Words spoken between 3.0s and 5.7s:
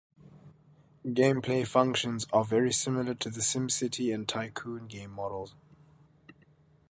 to the SimCity and Tycoon game models.